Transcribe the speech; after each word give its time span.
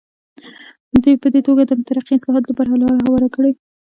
ده 1.03 1.11
په 1.21 1.27
دې 1.33 1.41
توګه 1.47 1.61
د 1.65 1.71
مترقي 1.79 2.13
اصلاحاتو 2.15 2.49
لپاره 2.51 2.79
لاره 2.81 3.01
هواره 3.05 3.27
کړه. 3.35 3.49